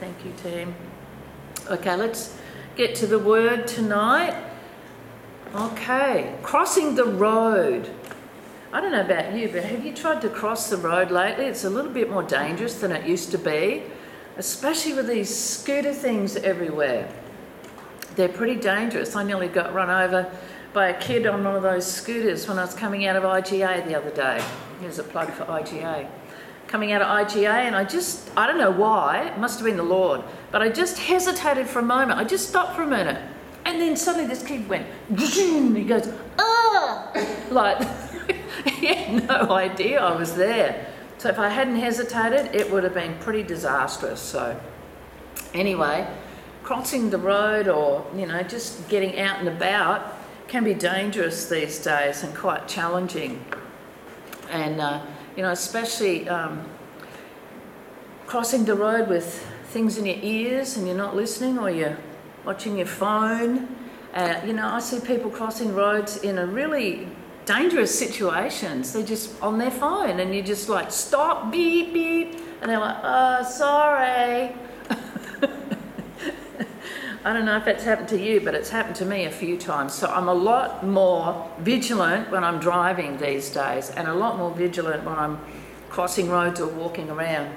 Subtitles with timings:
[0.00, 0.74] Thank you, team.
[1.68, 2.34] Okay, let's
[2.74, 4.34] get to the word tonight.
[5.54, 7.90] Okay, crossing the road.
[8.72, 11.44] I don't know about you, but have you tried to cross the road lately?
[11.44, 13.82] It's a little bit more dangerous than it used to be,
[14.38, 17.12] especially with these scooter things everywhere.
[18.16, 19.14] They're pretty dangerous.
[19.14, 20.32] I nearly got run over
[20.72, 23.86] by a kid on one of those scooters when I was coming out of IGA
[23.86, 24.42] the other day.
[24.80, 26.08] Here's a plug for IGA.
[26.70, 29.76] Coming out of IGA, and I just, I don't know why, it must have been
[29.76, 32.20] the Lord, but I just hesitated for a moment.
[32.20, 33.20] I just stopped for a minute.
[33.64, 34.86] And then suddenly this kid went,
[35.18, 37.12] he goes, ah!
[37.50, 37.84] Like,
[38.66, 40.86] he had no idea I was there.
[41.18, 44.20] So if I hadn't hesitated, it would have been pretty disastrous.
[44.20, 44.58] So,
[45.52, 46.06] anyway,
[46.62, 50.16] crossing the road or, you know, just getting out and about
[50.46, 53.44] can be dangerous these days and quite challenging.
[54.50, 55.00] And, uh,
[55.36, 56.64] you know, especially um,
[58.26, 61.98] crossing the road with things in your ears and you're not listening or you're
[62.44, 63.68] watching your phone.
[64.14, 67.08] Uh, you know, I see people crossing roads in a really
[67.44, 68.92] dangerous situations.
[68.92, 72.40] They're just on their phone and you just like, stop, beep, beep.
[72.60, 74.54] And they're like, oh, sorry.
[77.22, 79.58] I don't know if that's happened to you, but it's happened to me a few
[79.58, 79.92] times.
[79.92, 84.50] So I'm a lot more vigilant when I'm driving these days, and a lot more
[84.50, 85.38] vigilant when I'm
[85.90, 87.54] crossing roads or walking around.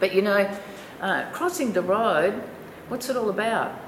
[0.00, 0.50] But you know,
[1.00, 2.42] uh, crossing the road,
[2.88, 3.80] what's it all about?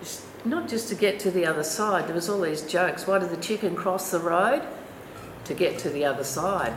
[0.00, 2.06] It's not just to get to the other side.
[2.06, 3.08] There was all these jokes.
[3.08, 4.62] Why did the chicken cross the road?
[5.46, 6.76] To get to the other side.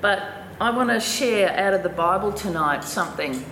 [0.00, 0.24] But
[0.60, 3.44] I want to share out of the Bible tonight something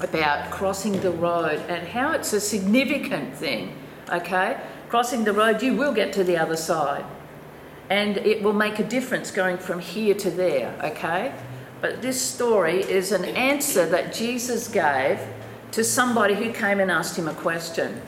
[0.00, 3.76] about crossing the road and how it's a significant thing,
[4.10, 4.58] okay?
[4.88, 7.04] Crossing the road, you will get to the other side.
[7.90, 11.34] And it will make a difference going from here to there, okay?
[11.80, 15.20] But this story is an answer that Jesus gave
[15.72, 18.00] to somebody who came and asked him a question.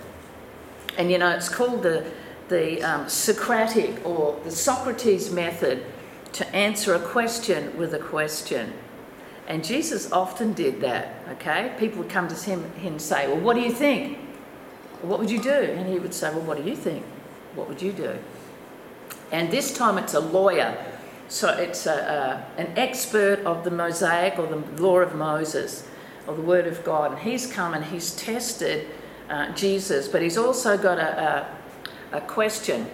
[0.97, 2.11] And you know, it's called the,
[2.49, 5.85] the um, Socratic or the Socrates method
[6.33, 8.73] to answer a question with a question.
[9.47, 11.75] And Jesus often did that, okay?
[11.79, 14.19] People would come to him and say, Well, what do you think?
[15.03, 15.51] What would you do?
[15.51, 17.05] And he would say, Well, what do you think?
[17.55, 18.19] What would you do?
[19.31, 20.77] And this time it's a lawyer.
[21.29, 25.87] So it's a, a, an expert of the Mosaic or the law of Moses
[26.27, 27.13] or the Word of God.
[27.13, 28.89] And he's come and he's tested
[29.29, 31.47] uh, Jesus, but he's also got a,
[32.13, 32.87] a, question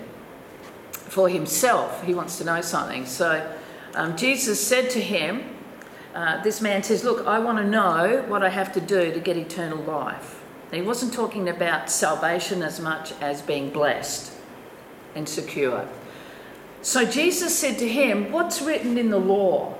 [0.92, 2.02] for himself.
[2.04, 3.04] He wants to know something.
[3.04, 3.46] So
[3.94, 5.51] um, Jesus said to him,
[6.14, 9.20] uh, this man says, Look, I want to know what I have to do to
[9.20, 10.42] get eternal life.
[10.70, 14.32] He wasn't talking about salvation as much as being blessed
[15.14, 15.88] and secure.
[16.80, 19.74] So Jesus said to him, What's written in the law?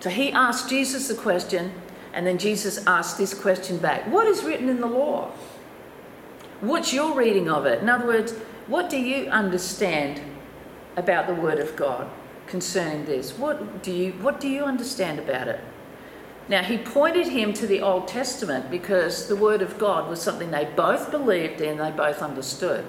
[0.00, 1.72] So he asked Jesus the question,
[2.12, 5.30] and then Jesus asked this question back What is written in the law?
[6.60, 7.82] What's your reading of it?
[7.82, 8.32] In other words,
[8.66, 10.20] what do you understand
[10.96, 12.08] about the Word of God?
[12.52, 13.32] Concerning this.
[13.32, 15.58] What do you what do you understand about it?
[16.48, 20.50] Now he pointed him to the Old Testament because the word of God was something
[20.50, 22.84] they both believed in, they both understood.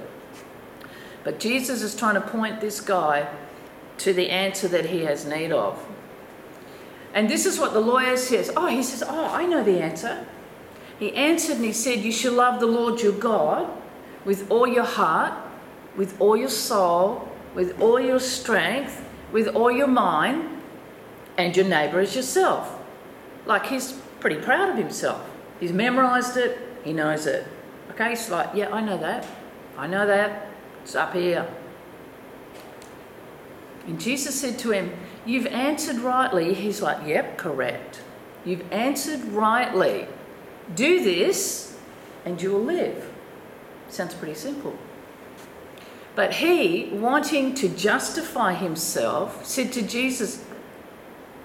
[1.24, 3.30] But Jesus is trying to point this guy
[4.00, 5.80] to the answer that he has need of.
[7.14, 8.52] And this is what the lawyer says.
[8.58, 10.26] Oh, he says, Oh, I know the answer.
[11.00, 13.72] He answered and he said, You shall love the Lord your God
[14.26, 15.34] with all your heart,
[15.96, 19.03] with all your soul, with all your strength,
[19.34, 20.62] with all your mind
[21.38, 22.80] and your neighbour as yourself.
[23.46, 25.30] Like he's pretty proud of himself.
[25.60, 27.46] He's memorised it, he knows it.
[27.92, 29.28] Okay, he's like, yeah, I know that.
[29.78, 30.48] I know that.
[30.84, 31.48] It's up here.
[33.88, 34.94] And Jesus said to him,
[35.26, 36.54] You've answered rightly.
[36.54, 38.02] He's like, Yep, correct.
[38.46, 40.08] You've answered rightly.
[40.76, 41.78] Do this
[42.26, 43.10] and you will live.
[43.90, 44.78] Sounds pretty simple.
[46.16, 50.44] But he, wanting to justify himself, said to Jesus,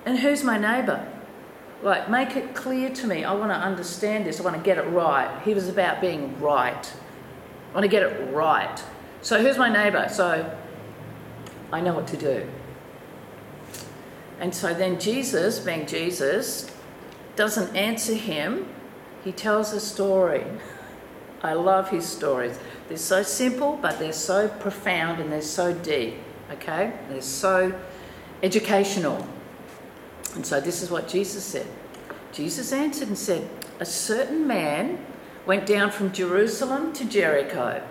[0.04, 1.10] And who's my neighbour?
[1.82, 3.24] Like, make it clear to me.
[3.24, 4.40] I want to understand this.
[4.40, 5.40] I want to get it right.
[5.44, 6.92] He was about being right.
[7.70, 8.82] I want to get it right.
[9.22, 10.08] So, who's my neighbour?
[10.10, 10.54] So,
[11.72, 12.48] I know what to do.
[14.40, 16.70] And so then Jesus, being Jesus,
[17.36, 18.68] doesn't answer him,
[19.24, 20.44] he tells a story.
[21.42, 22.58] I love his stories.
[22.88, 26.14] They're so simple, but they're so profound and they're so deep,
[26.52, 26.92] okay?
[27.08, 27.78] They're so
[28.42, 29.26] educational.
[30.34, 31.66] And so this is what Jesus said.
[32.32, 33.48] Jesus answered and said,
[33.80, 35.04] A certain man
[35.46, 37.82] went down from Jerusalem to Jericho,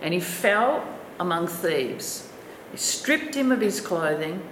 [0.00, 0.86] and he fell
[1.18, 2.30] among thieves.
[2.70, 4.42] They stripped him of his clothing,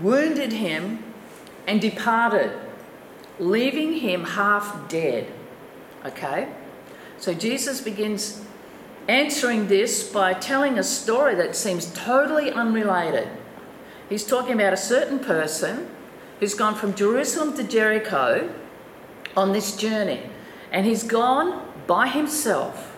[0.00, 1.02] wounded him,
[1.66, 2.52] and departed,
[3.38, 5.32] leaving him half dead.
[6.04, 6.48] Okay?
[7.18, 8.40] So Jesus begins
[9.08, 13.28] answering this by telling a story that seems totally unrelated.
[14.08, 15.88] He's talking about a certain person
[16.38, 18.52] who's gone from Jerusalem to Jericho
[19.36, 20.22] on this journey.
[20.70, 22.96] And he's gone by himself.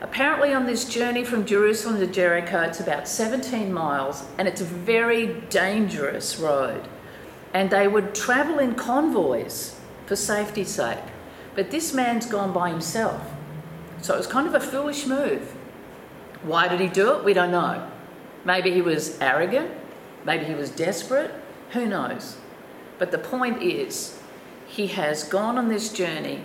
[0.00, 4.64] Apparently, on this journey from Jerusalem to Jericho, it's about 17 miles and it's a
[4.64, 6.86] very dangerous road.
[7.52, 10.98] And they would travel in convoys for safety's sake.
[11.58, 13.20] But this man's gone by himself.
[14.00, 15.56] So it was kind of a foolish move.
[16.44, 17.24] Why did he do it?
[17.24, 17.84] We don't know.
[18.44, 19.68] Maybe he was arrogant,
[20.24, 21.34] maybe he was desperate,
[21.70, 22.36] who knows?
[23.00, 24.20] But the point is,
[24.68, 26.44] he has gone on this journey.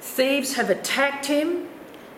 [0.00, 1.66] Thieves have attacked him,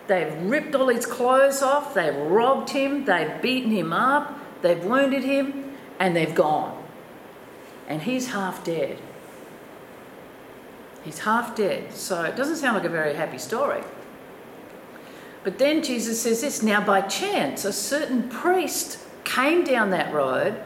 [0.05, 5.23] they've ripped all his clothes off, they've robbed him, they've beaten him up, they've wounded
[5.23, 6.77] him, and they've gone.
[7.87, 9.01] And he's half dead.
[11.03, 11.93] He's half dead.
[11.93, 13.81] So it doesn't sound like a very happy story.
[15.43, 20.61] But then Jesus says this now, by chance, a certain priest came down that road,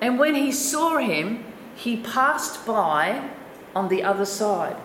[0.00, 1.44] and when he saw him,
[1.76, 3.30] he passed by
[3.76, 4.76] on the other side.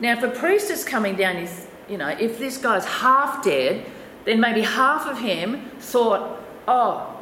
[0.00, 3.86] Now, if a priest is coming down, he's you know, if this guy's half dead,
[4.24, 7.20] then maybe half of him thought, oh,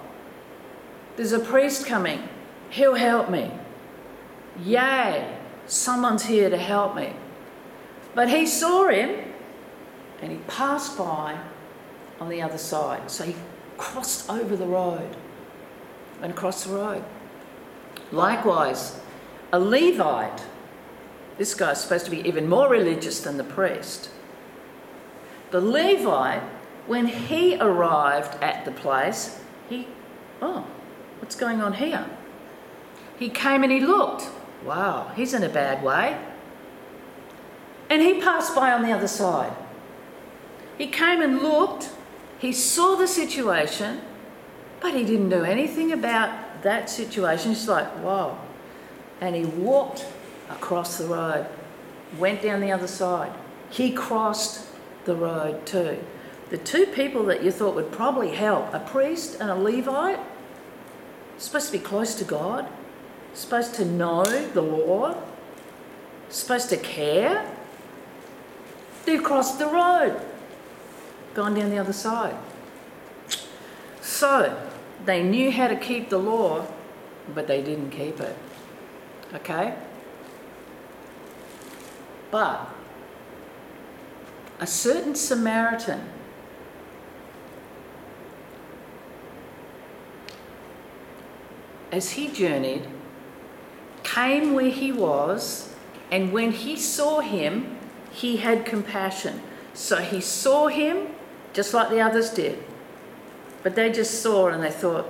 [1.16, 2.26] there's a priest coming,
[2.70, 3.50] he'll help me.
[4.64, 5.36] Yay,
[5.66, 7.14] someone's here to help me.
[8.14, 9.32] But he saw him
[10.22, 11.38] and he passed by
[12.20, 13.10] on the other side.
[13.10, 13.34] So he
[13.76, 15.16] crossed over the road
[16.22, 17.04] and across the road.
[18.12, 19.00] Likewise,
[19.52, 20.44] a Levite,
[21.38, 24.10] this guy's supposed to be even more religious than the priest.
[25.50, 26.42] The Levite,
[26.86, 29.88] when he arrived at the place, he,
[30.40, 30.66] oh,
[31.18, 32.06] what's going on here?
[33.18, 34.28] He came and he looked.
[34.64, 36.18] Wow, he's in a bad way.
[37.90, 39.54] And he passed by on the other side.
[40.78, 41.90] He came and looked,
[42.38, 44.00] he saw the situation,
[44.80, 47.50] but he didn't do anything about that situation.
[47.50, 48.38] He's like, wow.
[49.20, 50.06] And he walked
[50.50, 51.46] across the road,
[52.18, 53.32] went down the other side.
[53.70, 54.66] He crossed
[55.04, 56.02] the road too.
[56.50, 60.20] The two people that you thought would probably help, a priest and a Levite,
[61.38, 62.66] supposed to be close to God,
[63.34, 65.16] supposed to know the law,
[66.28, 67.50] supposed to care,
[69.04, 70.20] they've crossed the road
[71.34, 72.36] gone down the other side.
[74.00, 74.56] So
[75.04, 76.66] they knew how to keep the law,
[77.34, 78.36] but they didn't keep it.
[79.34, 79.74] Okay?
[82.30, 82.68] But
[84.60, 86.08] a certain Samaritan
[91.90, 92.86] as he journeyed
[94.14, 95.74] came where he was,
[96.10, 97.76] and when he saw him,
[98.12, 99.42] he had compassion.
[99.72, 101.08] So he saw him
[101.52, 102.62] just like the others did.
[103.64, 105.06] But they just saw and they thought,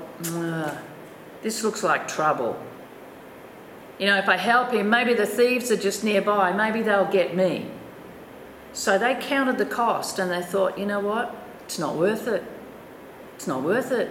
[1.42, 2.56] this looks like trouble.
[3.98, 7.36] You know, if I help him, maybe the thieves are just nearby, maybe they'll get
[7.36, 7.70] me.
[8.72, 11.36] So they counted the cost and they thought, you know what?
[11.64, 12.42] It's not worth it.
[13.36, 14.10] It's not worth it.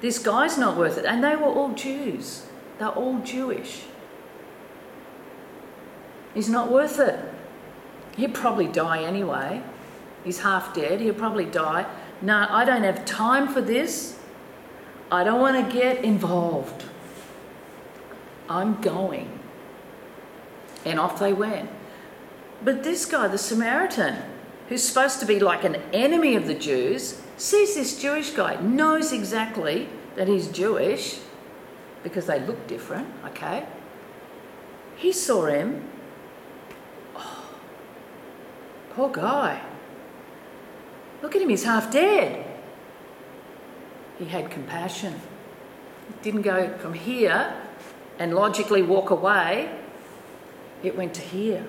[0.00, 1.04] This guy's not worth it.
[1.04, 2.46] And they were all Jews,
[2.78, 3.82] they're all Jewish.
[6.36, 7.18] He's not worth it.
[8.16, 9.62] He'd probably die anyway.
[10.22, 11.00] He's half dead.
[11.00, 11.86] He'll probably die.
[12.22, 14.18] No, I don't have time for this.
[15.10, 16.84] I don't want to get involved.
[18.48, 19.40] I'm going.
[20.84, 21.70] And off they went.
[22.62, 24.22] But this guy, the Samaritan,
[24.68, 29.12] who's supposed to be like an enemy of the Jews, sees this Jewish guy, knows
[29.12, 31.18] exactly that he's Jewish
[32.02, 33.66] because they look different, okay?
[34.96, 35.88] He saw him.
[37.14, 37.44] Oh,
[38.96, 39.60] poor guy.
[41.22, 42.46] Look at him, he's half dead.
[44.18, 45.20] He had compassion.
[46.08, 47.54] He didn't go from here
[48.18, 49.70] and logically walk away,
[50.82, 51.66] it went to here.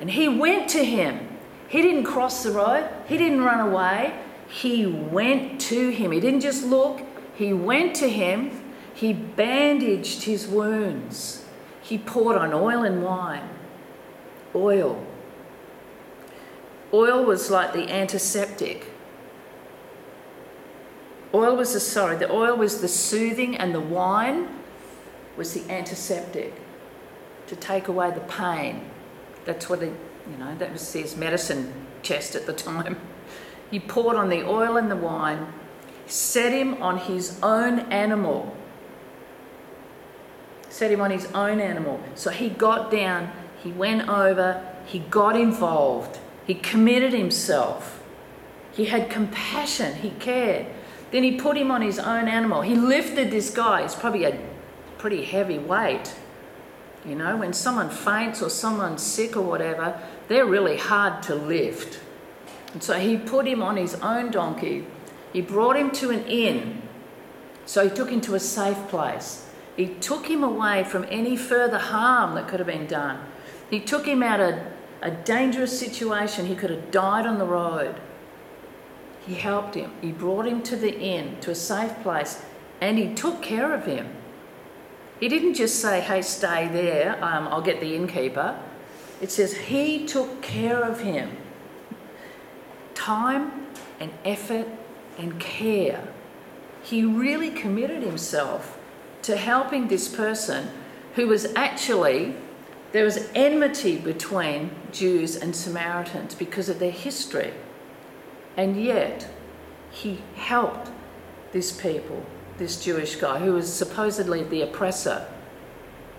[0.00, 1.36] And he went to him.
[1.68, 4.18] He didn't cross the road, he didn't run away.
[4.48, 6.10] He went to him.
[6.12, 7.02] He didn't just look,
[7.34, 8.72] he went to him.
[8.94, 11.44] He bandaged his wounds.
[11.82, 13.46] He poured on oil and wine.
[14.54, 15.04] Oil
[16.92, 18.86] Oil was like the antiseptic.
[21.34, 24.48] Oil was the, sorry, the oil was the soothing and the wine
[25.36, 26.54] was the antiseptic
[27.46, 28.82] to take away the pain.
[29.44, 32.98] That's what he, you know, that was his medicine chest at the time.
[33.70, 35.52] He poured on the oil and the wine,
[36.06, 38.56] set him on his own animal.
[40.70, 42.00] Set him on his own animal.
[42.14, 43.30] So he got down,
[43.62, 46.18] he went over, he got involved,
[46.48, 48.02] he committed himself,
[48.72, 50.66] he had compassion, he cared.
[51.10, 52.62] Then he put him on his own animal.
[52.62, 54.40] He lifted this guy, he's probably a
[54.96, 56.14] pretty heavy weight.
[57.04, 62.00] You know, when someone faints or someone's sick or whatever, they're really hard to lift.
[62.72, 64.86] And so he put him on his own donkey.
[65.34, 66.80] He brought him to an inn.
[67.66, 69.46] So he took him to a safe place.
[69.76, 73.20] He took him away from any further harm that could have been done.
[73.68, 74.58] He took him out of
[75.02, 76.46] a dangerous situation.
[76.46, 78.00] He could have died on the road.
[79.26, 79.92] He helped him.
[80.00, 82.42] He brought him to the inn, to a safe place,
[82.80, 84.08] and he took care of him.
[85.20, 88.58] He didn't just say, hey, stay there, um, I'll get the innkeeper.
[89.20, 91.36] It says he took care of him.
[92.94, 93.66] Time
[93.98, 94.68] and effort
[95.18, 96.06] and care.
[96.82, 98.78] He really committed himself
[99.22, 100.70] to helping this person
[101.14, 102.36] who was actually,
[102.92, 107.52] there was enmity between Jews and Samaritans because of their history.
[108.56, 109.28] And yet,
[109.90, 110.90] he helped
[111.52, 112.24] this people
[112.58, 115.26] this Jewish guy who was supposedly the oppressor.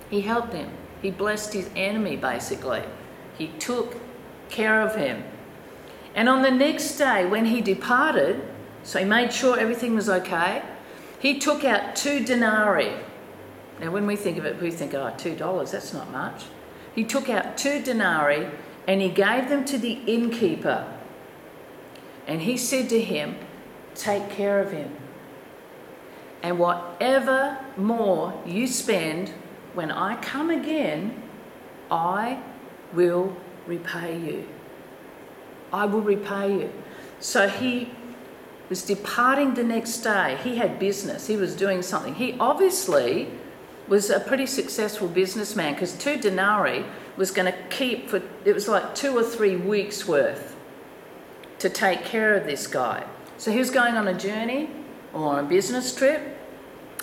[0.10, 0.72] He helped him.
[1.02, 2.84] He blessed his enemy, basically.
[3.38, 3.96] He took
[4.50, 5.24] care of him.
[6.16, 8.42] And on the next day, when he departed,
[8.84, 10.64] so he made sure everything was okay,
[11.20, 12.94] he took out two denarii.
[13.80, 16.46] Now, when we think of it, we think, oh, two dollars, that's not much.
[16.96, 18.48] He took out two denarii
[18.88, 20.91] and he gave them to the innkeeper.
[22.27, 23.36] And he said to him,
[23.96, 24.96] Take care of him.
[26.41, 29.29] And whatever more you spend,
[29.74, 31.22] when I come again,
[31.91, 32.41] I
[32.93, 33.36] will
[33.67, 34.48] repay you.
[35.72, 36.74] I will repay you.
[37.19, 37.91] So he
[38.69, 40.38] was departing the next day.
[40.43, 42.15] He had business, he was doing something.
[42.15, 43.29] He obviously
[43.89, 46.86] was a pretty successful businessman because two denarii
[47.17, 50.55] was going to keep for, it was like two or three weeks worth
[51.58, 53.03] to take care of this guy.
[53.38, 54.69] So he was going on a journey
[55.13, 56.38] or a business trip.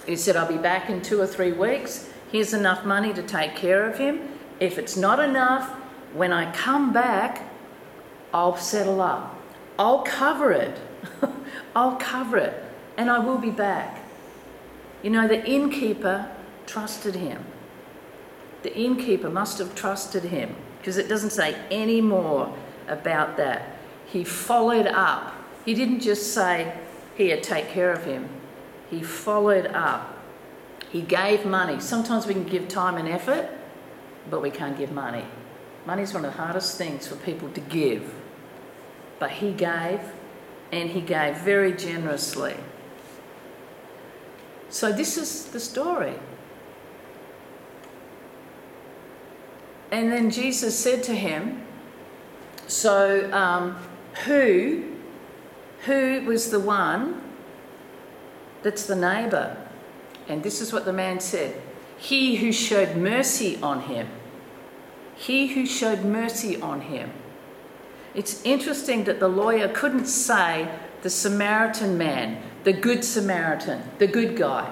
[0.07, 2.09] He said, I'll be back in two or three weeks.
[2.31, 4.21] Here's enough money to take care of him.
[4.61, 5.69] If it's not enough,
[6.15, 7.43] when I come back,
[8.33, 9.39] I'll settle up.
[9.79, 10.79] I'll cover it.
[11.77, 12.63] I'll cover it.
[12.97, 14.03] And I will be back.
[15.03, 16.31] You know, the innkeeper
[16.67, 17.45] trusted him.
[18.63, 22.55] The innkeeper must have trusted him because it doesn't say any more
[22.89, 23.79] about that.
[24.07, 25.35] He followed up.
[25.65, 26.77] He didn't just say,
[27.17, 28.29] Here, take care of him.
[28.91, 30.17] He followed up.
[30.91, 31.81] He gave money.
[31.81, 33.49] Sometimes we can give time and effort,
[34.31, 35.25] but we can't give money.
[35.85, 38.15] Money is one of the hardest things for people to give.
[39.19, 40.01] But he gave,
[40.73, 42.57] and he gave very generously.
[44.69, 46.15] So, this is the story.
[49.97, 51.63] And then Jesus said to him,
[52.67, 53.79] So, um,
[54.27, 54.93] who,
[55.87, 57.23] who was the one
[58.63, 59.57] that's the neighbour.
[60.29, 61.59] And this is what the man said
[61.97, 64.09] He who showed mercy on him.
[65.15, 67.11] He who showed mercy on him.
[68.15, 70.69] It's interesting that the lawyer couldn't say
[71.01, 74.71] the Samaritan man, the good Samaritan, the good guy.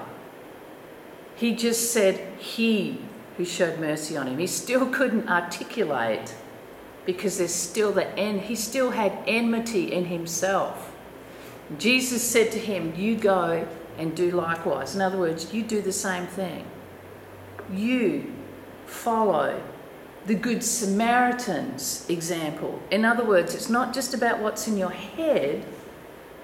[1.34, 3.00] He just said he
[3.36, 4.38] who showed mercy on him.
[4.38, 6.34] He still couldn't articulate
[7.06, 10.92] because there's still the en- he still had enmity in himself.
[11.78, 13.66] Jesus said to him, You go
[13.98, 14.94] and do likewise.
[14.94, 16.64] In other words, you do the same thing.
[17.72, 18.32] You
[18.86, 19.62] follow
[20.26, 22.80] the Good Samaritan's example.
[22.90, 25.64] In other words, it's not just about what's in your head,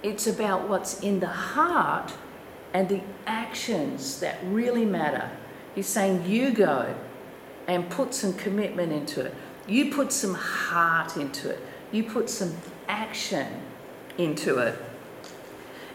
[0.02, 2.12] it's about what's in the heart
[2.72, 5.30] and the actions that really matter.
[5.74, 6.94] He's saying, You go
[7.66, 9.34] and put some commitment into it.
[9.66, 11.60] You put some heart into it.
[11.92, 12.54] You put some
[12.88, 13.46] action
[14.18, 14.76] into it.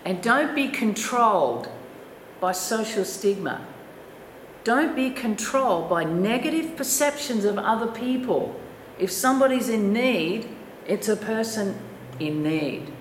[0.05, 1.70] And don't be controlled
[2.39, 3.65] by social stigma.
[4.63, 8.60] Don't be controlled by negative perceptions of other people.
[8.98, 10.48] If somebody's in need,
[10.88, 11.77] it's a person
[12.20, 12.91] in need.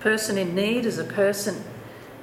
[0.00, 1.64] Person in need is a person,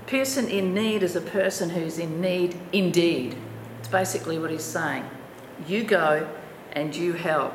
[0.06, 3.36] person in need is a person who's in need indeed.
[3.84, 5.04] It's basically what he's saying.
[5.68, 6.26] You go
[6.72, 7.54] and you help.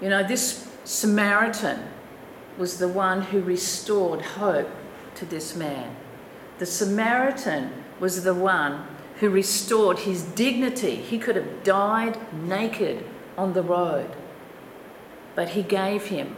[0.00, 1.78] You know, this Samaritan
[2.58, 4.68] was the one who restored hope
[5.14, 5.94] to this man.
[6.58, 8.84] The Samaritan was the one
[9.20, 10.96] who restored his dignity.
[10.96, 13.06] He could have died naked
[13.38, 14.10] on the road,
[15.36, 16.36] but he gave him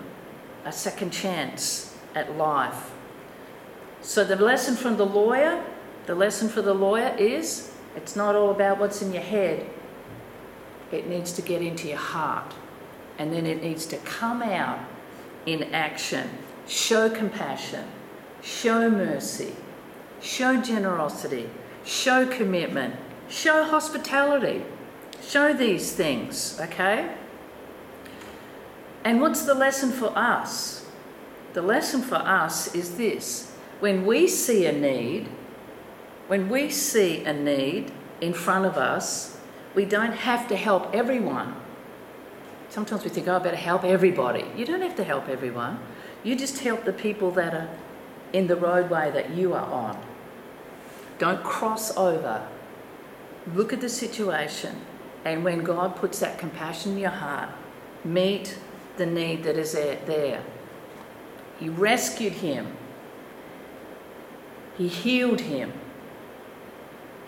[0.66, 2.90] a second chance at life.
[4.02, 5.64] So, the lesson from the lawyer,
[6.08, 9.68] the lesson for the lawyer is it's not all about what's in your head,
[10.90, 12.54] it needs to get into your heart.
[13.18, 14.80] And then it needs to come out
[15.44, 16.30] in action.
[16.66, 17.84] Show compassion,
[18.40, 19.52] show mercy,
[20.22, 21.50] show generosity,
[21.84, 22.94] show commitment,
[23.28, 24.62] show hospitality.
[25.20, 27.14] Show these things, okay?
[29.04, 30.86] And what's the lesson for us?
[31.52, 35.28] The lesson for us is this when we see a need,
[36.28, 39.38] when we see a need in front of us,
[39.74, 41.56] we don't have to help everyone.
[42.68, 44.44] Sometimes we think, oh, I better help everybody.
[44.54, 45.80] You don't have to help everyone.
[46.22, 47.68] You just help the people that are
[48.32, 49.98] in the roadway that you are on.
[51.18, 52.46] Don't cross over.
[53.54, 54.76] Look at the situation,
[55.24, 57.48] and when God puts that compassion in your heart,
[58.04, 58.58] meet
[58.98, 60.42] the need that is there.
[61.58, 62.76] He rescued him,
[64.76, 65.72] He healed him,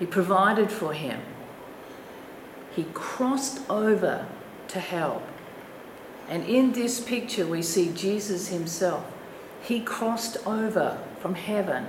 [0.01, 1.21] He provided for him,
[2.75, 4.27] He crossed over
[4.69, 5.23] to help.
[6.27, 9.05] And in this picture, we see Jesus Himself.
[9.63, 11.87] He crossed over from heaven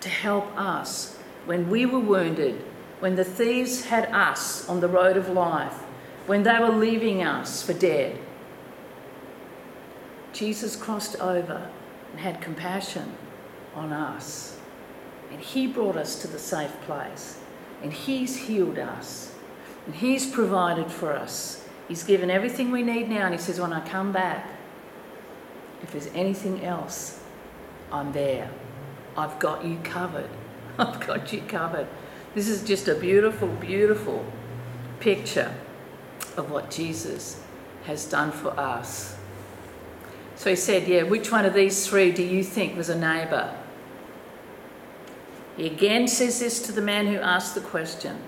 [0.00, 1.16] to help us
[1.46, 2.62] when we were wounded,
[3.00, 5.78] when the thieves had us on the road of life,
[6.26, 8.18] when they were leaving us for dead.
[10.34, 11.70] Jesus crossed over
[12.10, 13.14] and had compassion
[13.74, 14.58] on us.
[15.30, 17.38] And He brought us to the safe place.
[17.84, 19.34] And He's healed us.
[19.84, 21.68] And He's provided for us.
[21.86, 23.26] He's given everything we need now.
[23.26, 24.48] And He says, When I come back,
[25.82, 27.20] if there's anything else,
[27.92, 28.50] I'm there.
[29.18, 30.30] I've got you covered.
[30.78, 31.86] I've got you covered.
[32.34, 34.24] This is just a beautiful, beautiful
[34.98, 35.54] picture
[36.38, 37.42] of what Jesus
[37.84, 39.14] has done for us.
[40.36, 43.54] So he said, Yeah, which one of these three do you think was a neighbour?
[45.56, 48.18] He again says this to the man who asked the question.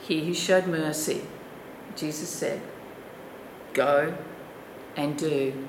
[0.00, 1.22] He who showed mercy.
[1.96, 2.60] Jesus said,
[3.74, 4.16] Go
[4.96, 5.68] and do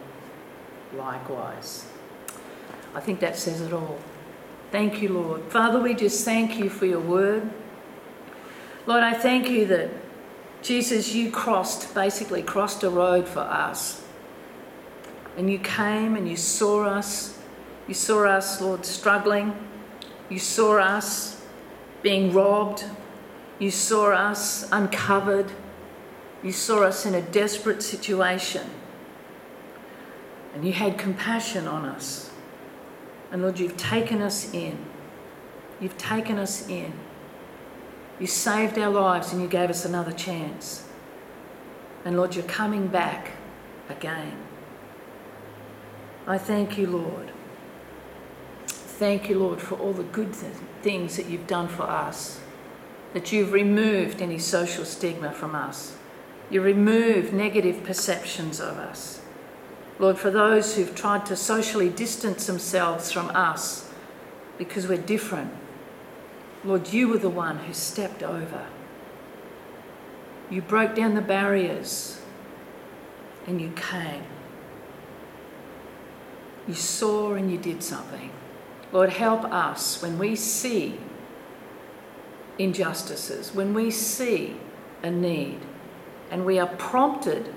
[0.96, 1.86] likewise.
[2.96, 3.98] I think that says it all.
[4.72, 5.44] Thank you, Lord.
[5.52, 7.50] Father, we just thank you for your word.
[8.86, 9.90] Lord, I thank you that
[10.62, 14.04] Jesus, you crossed, basically crossed a road for us
[15.38, 17.38] and you came and you saw us.
[17.88, 19.56] You saw us, Lord, struggling.
[20.30, 21.42] You saw us
[22.02, 22.86] being robbed.
[23.58, 25.52] You saw us uncovered.
[26.44, 28.70] You saw us in a desperate situation.
[30.54, 32.32] And you had compassion on us.
[33.32, 34.78] And Lord, you've taken us in.
[35.80, 36.94] You've taken us in.
[38.20, 40.88] You saved our lives and you gave us another chance.
[42.04, 43.32] And Lord, you're coming back
[43.90, 44.34] again.
[46.28, 47.32] I thank you, Lord.
[49.00, 52.42] Thank you, Lord, for all the good things that you've done for us,
[53.14, 55.96] that you've removed any social stigma from us.
[56.50, 59.22] You remove negative perceptions of us.
[60.00, 63.90] Lord, for those who've tried to socially distance themselves from us
[64.58, 65.54] because we're different,
[66.66, 68.66] Lord, you were the one who stepped over.
[70.50, 72.20] You broke down the barriers
[73.48, 74.24] and you came.
[76.68, 78.32] You saw and you did something.
[78.92, 81.00] Lord, help us when we see
[82.58, 84.58] injustices, when we see
[85.04, 85.60] a need,
[86.32, 87.54] and we are prompted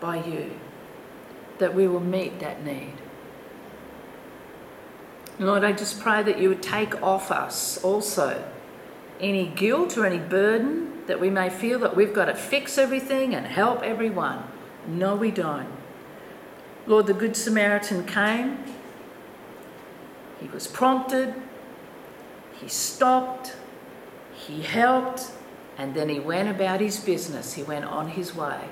[0.00, 0.52] by you
[1.58, 2.94] that we will meet that need.
[5.38, 8.44] Lord, I just pray that you would take off us also
[9.20, 13.34] any guilt or any burden that we may feel that we've got to fix everything
[13.34, 14.44] and help everyone.
[14.86, 15.68] No, we don't.
[16.86, 18.62] Lord, the Good Samaritan came,
[20.40, 21.34] he was prompted,
[22.60, 23.56] he stopped,
[24.32, 25.30] he helped,
[25.76, 27.54] and then he went about his business.
[27.54, 28.68] He went on his way.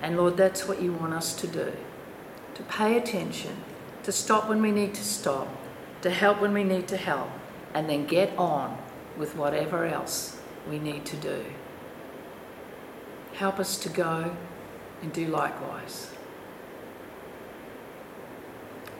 [0.00, 1.72] And Lord, that's what you want us to do
[2.54, 3.56] to pay attention,
[4.04, 5.48] to stop when we need to stop,
[6.02, 7.28] to help when we need to help,
[7.74, 8.78] and then get on
[9.18, 10.38] with whatever else
[10.70, 11.44] we need to do.
[13.32, 14.36] Help us to go
[15.02, 16.13] and do likewise.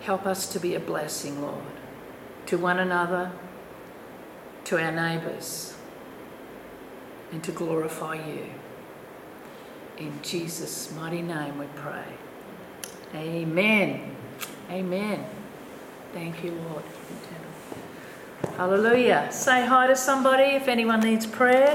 [0.04, 1.64] Help us to be a blessing, Lord,
[2.44, 3.32] to one another,
[4.64, 5.74] to our neighbours,
[7.32, 8.44] and to glorify you.
[9.96, 12.04] In Jesus' mighty name we pray.
[13.14, 14.14] Amen.
[14.70, 15.24] Amen.
[16.12, 16.84] Thank you, Lord.
[18.58, 19.28] Hallelujah.
[19.32, 21.72] Say hi to somebody if anyone needs prayer.